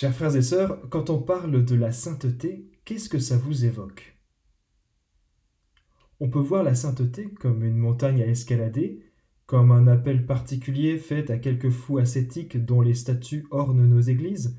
Chers 0.00 0.14
frères 0.14 0.34
et 0.34 0.40
sœurs, 0.40 0.80
quand 0.88 1.10
on 1.10 1.20
parle 1.20 1.62
de 1.62 1.74
la 1.74 1.92
sainteté, 1.92 2.64
qu'est-ce 2.86 3.10
que 3.10 3.18
ça 3.18 3.36
vous 3.36 3.66
évoque? 3.66 4.18
On 6.20 6.30
peut 6.30 6.38
voir 6.38 6.62
la 6.62 6.74
sainteté 6.74 7.28
comme 7.34 7.62
une 7.62 7.76
montagne 7.76 8.22
à 8.22 8.26
escalader, 8.26 9.04
comme 9.44 9.70
un 9.70 9.86
appel 9.88 10.24
particulier 10.24 10.96
fait 10.96 11.30
à 11.30 11.36
quelques 11.36 11.68
fous 11.68 11.98
ascétiques 11.98 12.64
dont 12.64 12.80
les 12.80 12.94
statues 12.94 13.46
ornent 13.50 13.84
nos 13.84 14.00
églises. 14.00 14.58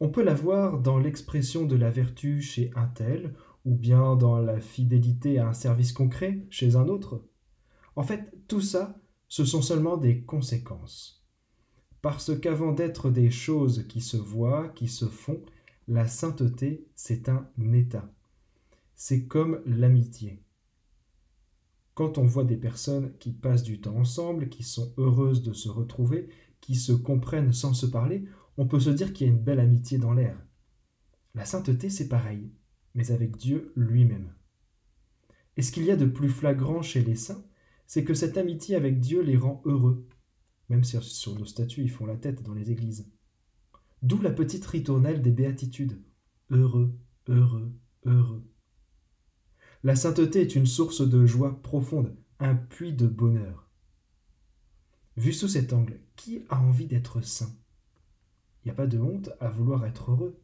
On 0.00 0.10
peut 0.10 0.22
la 0.22 0.34
voir 0.34 0.78
dans 0.78 0.98
l'expression 0.98 1.64
de 1.64 1.76
la 1.76 1.88
vertu 1.88 2.42
chez 2.42 2.70
un 2.76 2.88
tel, 2.88 3.32
ou 3.64 3.74
bien 3.74 4.16
dans 4.16 4.38
la 4.38 4.60
fidélité 4.60 5.38
à 5.38 5.48
un 5.48 5.54
service 5.54 5.94
concret 5.94 6.44
chez 6.50 6.76
un 6.76 6.88
autre. 6.88 7.24
En 7.96 8.02
fait, 8.02 8.34
tout 8.48 8.60
ça, 8.60 9.00
ce 9.28 9.46
sont 9.46 9.62
seulement 9.62 9.96
des 9.96 10.24
conséquences 10.24 11.23
parce 12.04 12.38
qu'avant 12.38 12.72
d'être 12.72 13.08
des 13.08 13.30
choses 13.30 13.86
qui 13.88 14.02
se 14.02 14.18
voient, 14.18 14.68
qui 14.74 14.88
se 14.88 15.06
font, 15.06 15.40
la 15.88 16.06
sainteté, 16.06 16.86
c'est 16.94 17.30
un 17.30 17.48
état. 17.72 18.12
C'est 18.94 19.24
comme 19.26 19.62
l'amitié. 19.64 20.42
Quand 21.94 22.18
on 22.18 22.26
voit 22.26 22.44
des 22.44 22.58
personnes 22.58 23.16
qui 23.20 23.32
passent 23.32 23.62
du 23.62 23.80
temps 23.80 23.96
ensemble, 23.96 24.50
qui 24.50 24.64
sont 24.64 24.92
heureuses 24.98 25.42
de 25.42 25.54
se 25.54 25.70
retrouver, 25.70 26.28
qui 26.60 26.74
se 26.74 26.92
comprennent 26.92 27.54
sans 27.54 27.72
se 27.72 27.86
parler, 27.86 28.26
on 28.58 28.66
peut 28.66 28.80
se 28.80 28.90
dire 28.90 29.14
qu'il 29.14 29.26
y 29.26 29.30
a 29.30 29.32
une 29.32 29.42
belle 29.42 29.60
amitié 29.60 29.96
dans 29.96 30.12
l'air. 30.12 30.38
La 31.34 31.46
sainteté, 31.46 31.88
c'est 31.88 32.10
pareil, 32.10 32.52
mais 32.94 33.12
avec 33.12 33.38
Dieu 33.38 33.72
lui-même. 33.76 34.34
Et 35.56 35.62
ce 35.62 35.72
qu'il 35.72 35.86
y 35.86 35.90
a 35.90 35.96
de 35.96 36.04
plus 36.04 36.28
flagrant 36.28 36.82
chez 36.82 37.02
les 37.02 37.16
saints, 37.16 37.46
c'est 37.86 38.04
que 38.04 38.12
cette 38.12 38.36
amitié 38.36 38.76
avec 38.76 39.00
Dieu 39.00 39.22
les 39.22 39.38
rend 39.38 39.62
heureux, 39.64 40.06
même 40.68 40.84
si 40.84 40.96
sur 41.00 41.38
nos 41.38 41.44
statues 41.44 41.82
ils 41.82 41.90
font 41.90 42.06
la 42.06 42.16
tête 42.16 42.42
dans 42.42 42.54
les 42.54 42.70
églises. 42.70 43.06
D'où 44.02 44.20
la 44.20 44.30
petite 44.30 44.66
ritournelle 44.66 45.22
des 45.22 45.30
béatitudes. 45.30 45.98
Heureux, 46.50 46.94
heureux, 47.28 47.72
heureux. 48.04 48.42
La 49.82 49.96
sainteté 49.96 50.40
est 50.40 50.54
une 50.54 50.66
source 50.66 51.06
de 51.06 51.26
joie 51.26 51.60
profonde, 51.62 52.14
un 52.38 52.54
puits 52.54 52.92
de 52.92 53.06
bonheur. 53.06 53.68
Vu 55.16 55.32
sous 55.32 55.48
cet 55.48 55.72
angle, 55.72 56.00
qui 56.16 56.42
a 56.48 56.60
envie 56.60 56.86
d'être 56.86 57.20
saint? 57.22 57.54
Il 58.64 58.68
n'y 58.68 58.72
a 58.72 58.74
pas 58.74 58.86
de 58.86 58.98
honte 58.98 59.30
à 59.40 59.48
vouloir 59.48 59.84
être 59.84 60.10
heureux. 60.10 60.40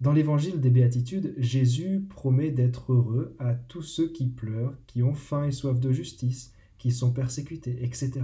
Dans 0.00 0.12
l'évangile 0.12 0.60
des 0.60 0.70
béatitudes, 0.70 1.34
Jésus 1.36 2.06
promet 2.08 2.50
d'être 2.50 2.92
heureux 2.92 3.36
à 3.38 3.54
tous 3.54 3.82
ceux 3.82 4.08
qui 4.08 4.28
pleurent, 4.28 4.74
qui 4.86 5.02
ont 5.02 5.14
faim 5.14 5.44
et 5.44 5.52
soif 5.52 5.78
de 5.78 5.92
justice, 5.92 6.54
qui 6.78 6.90
sont 6.90 7.12
persécutés, 7.12 7.84
etc. 7.84 8.22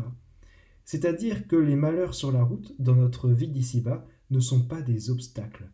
C'est-à-dire 0.86 1.48
que 1.48 1.56
les 1.56 1.74
malheurs 1.74 2.14
sur 2.14 2.30
la 2.30 2.44
route, 2.44 2.72
dans 2.78 2.94
notre 2.94 3.28
vie 3.28 3.48
d'ici-bas, 3.48 4.06
ne 4.30 4.38
sont 4.38 4.62
pas 4.62 4.82
des 4.82 5.10
obstacles. 5.10 5.68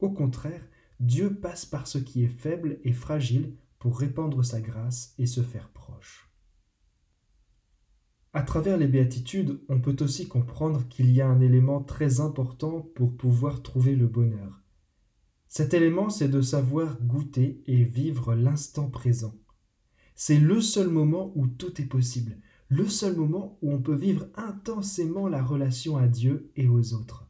Au 0.00 0.10
contraire, 0.10 0.66
Dieu 0.98 1.36
passe 1.36 1.64
par 1.64 1.86
ce 1.86 1.98
qui 1.98 2.24
est 2.24 2.28
faible 2.28 2.80
et 2.82 2.92
fragile 2.92 3.54
pour 3.78 3.98
répandre 3.98 4.44
sa 4.44 4.60
grâce 4.60 5.14
et 5.16 5.26
se 5.26 5.42
faire 5.42 5.68
proche. 5.68 6.28
À 8.32 8.42
travers 8.42 8.78
les 8.78 8.88
béatitudes, 8.88 9.60
on 9.68 9.80
peut 9.80 9.96
aussi 10.00 10.26
comprendre 10.26 10.88
qu'il 10.88 11.12
y 11.12 11.20
a 11.20 11.28
un 11.28 11.40
élément 11.40 11.80
très 11.80 12.20
important 12.20 12.80
pour 12.80 13.16
pouvoir 13.16 13.62
trouver 13.62 13.94
le 13.94 14.08
bonheur. 14.08 14.60
Cet 15.46 15.72
élément, 15.72 16.10
c'est 16.10 16.30
de 16.30 16.40
savoir 16.40 17.00
goûter 17.00 17.62
et 17.66 17.84
vivre 17.84 18.34
l'instant 18.34 18.90
présent. 18.90 19.36
C'est 20.16 20.40
le 20.40 20.60
seul 20.60 20.88
moment 20.88 21.32
où 21.36 21.46
tout 21.46 21.80
est 21.80 21.86
possible, 21.86 22.38
le 22.72 22.88
seul 22.88 23.16
moment 23.16 23.58
où 23.60 23.70
on 23.70 23.82
peut 23.82 23.94
vivre 23.94 24.28
intensément 24.34 25.28
la 25.28 25.42
relation 25.42 25.98
à 25.98 26.08
Dieu 26.08 26.50
et 26.56 26.68
aux 26.68 26.94
autres. 26.94 27.28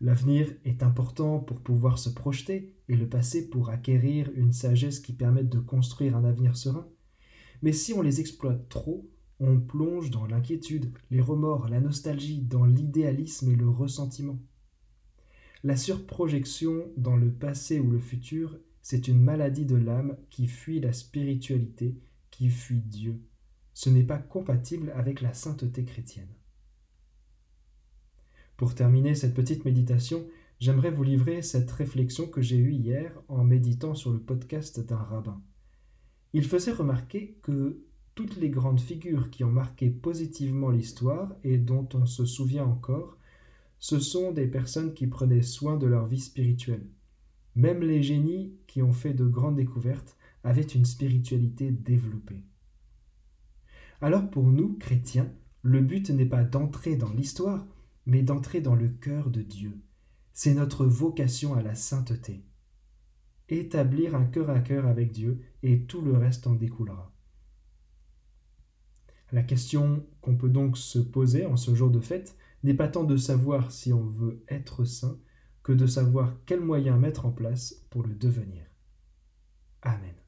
L'avenir 0.00 0.52
est 0.64 0.82
important 0.82 1.38
pour 1.38 1.60
pouvoir 1.60 2.00
se 2.00 2.08
projeter 2.08 2.74
et 2.88 2.96
le 2.96 3.08
passé 3.08 3.48
pour 3.48 3.70
acquérir 3.70 4.32
une 4.34 4.52
sagesse 4.52 4.98
qui 4.98 5.12
permette 5.12 5.48
de 5.48 5.60
construire 5.60 6.16
un 6.16 6.24
avenir 6.24 6.56
serein. 6.56 6.88
Mais 7.62 7.70
si 7.70 7.92
on 7.92 8.02
les 8.02 8.18
exploite 8.18 8.68
trop, 8.68 9.08
on 9.38 9.60
plonge 9.60 10.10
dans 10.10 10.26
l'inquiétude, 10.26 10.92
les 11.12 11.20
remords, 11.20 11.68
la 11.68 11.80
nostalgie, 11.80 12.42
dans 12.42 12.64
l'idéalisme 12.64 13.52
et 13.52 13.56
le 13.56 13.68
ressentiment. 13.68 14.40
La 15.62 15.76
surprojection 15.76 16.90
dans 16.96 17.16
le 17.16 17.30
passé 17.30 17.78
ou 17.78 17.92
le 17.92 18.00
futur, 18.00 18.58
c'est 18.82 19.06
une 19.06 19.22
maladie 19.22 19.66
de 19.66 19.76
l'âme 19.76 20.16
qui 20.30 20.48
fuit 20.48 20.80
la 20.80 20.92
spiritualité, 20.92 21.96
qui 22.32 22.50
fuit 22.50 22.82
Dieu 22.82 23.22
ce 23.74 23.90
n'est 23.90 24.04
pas 24.04 24.18
compatible 24.18 24.92
avec 24.96 25.20
la 25.20 25.34
sainteté 25.34 25.84
chrétienne. 25.84 26.32
Pour 28.56 28.74
terminer 28.74 29.16
cette 29.16 29.34
petite 29.34 29.64
méditation, 29.64 30.24
j'aimerais 30.60 30.92
vous 30.92 31.02
livrer 31.02 31.42
cette 31.42 31.70
réflexion 31.72 32.28
que 32.28 32.40
j'ai 32.40 32.56
eue 32.56 32.72
hier 32.72 33.20
en 33.28 33.42
méditant 33.42 33.94
sur 33.94 34.12
le 34.12 34.20
podcast 34.20 34.78
d'un 34.80 34.96
rabbin. 34.96 35.42
Il 36.32 36.44
faisait 36.44 36.72
remarquer 36.72 37.36
que 37.42 37.84
toutes 38.14 38.36
les 38.36 38.50
grandes 38.50 38.80
figures 38.80 39.30
qui 39.30 39.42
ont 39.42 39.50
marqué 39.50 39.90
positivement 39.90 40.70
l'histoire 40.70 41.34
et 41.42 41.58
dont 41.58 41.88
on 41.94 42.06
se 42.06 42.24
souvient 42.24 42.64
encore, 42.64 43.18
ce 43.80 43.98
sont 43.98 44.30
des 44.30 44.46
personnes 44.46 44.94
qui 44.94 45.08
prenaient 45.08 45.42
soin 45.42 45.76
de 45.76 45.86
leur 45.86 46.06
vie 46.06 46.20
spirituelle. 46.20 46.86
Même 47.56 47.82
les 47.82 48.02
génies 48.02 48.54
qui 48.68 48.82
ont 48.82 48.92
fait 48.92 49.14
de 49.14 49.26
grandes 49.26 49.56
découvertes 49.56 50.16
avaient 50.44 50.62
une 50.62 50.84
spiritualité 50.84 51.70
développée. 51.70 52.44
Alors 54.00 54.28
pour 54.30 54.44
nous, 54.44 54.76
chrétiens, 54.78 55.32
le 55.62 55.80
but 55.80 56.10
n'est 56.10 56.26
pas 56.26 56.44
d'entrer 56.44 56.96
dans 56.96 57.12
l'histoire, 57.12 57.66
mais 58.06 58.22
d'entrer 58.22 58.60
dans 58.60 58.74
le 58.74 58.88
cœur 58.88 59.30
de 59.30 59.42
Dieu. 59.42 59.80
C'est 60.32 60.54
notre 60.54 60.84
vocation 60.84 61.54
à 61.54 61.62
la 61.62 61.74
sainteté. 61.74 62.44
Établir 63.48 64.14
un 64.14 64.24
cœur 64.24 64.50
à 64.50 64.60
cœur 64.60 64.86
avec 64.86 65.12
Dieu 65.12 65.40
et 65.62 65.82
tout 65.84 66.00
le 66.00 66.16
reste 66.16 66.46
en 66.46 66.54
découlera. 66.54 67.12
La 69.32 69.42
question 69.42 70.06
qu'on 70.20 70.36
peut 70.36 70.48
donc 70.48 70.76
se 70.76 70.98
poser 70.98 71.46
en 71.46 71.56
ce 71.56 71.74
jour 71.74 71.90
de 71.90 72.00
fête 72.00 72.36
n'est 72.62 72.74
pas 72.74 72.88
tant 72.88 73.04
de 73.04 73.16
savoir 73.16 73.72
si 73.72 73.92
on 73.92 74.04
veut 74.04 74.42
être 74.48 74.84
saint 74.84 75.18
que 75.62 75.72
de 75.72 75.86
savoir 75.86 76.36
quels 76.46 76.60
moyens 76.60 77.00
mettre 77.00 77.26
en 77.26 77.32
place 77.32 77.84
pour 77.90 78.02
le 78.02 78.14
devenir. 78.14 78.64
Amen. 79.82 80.14